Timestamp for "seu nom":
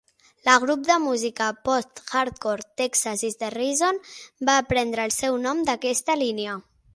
5.19-5.63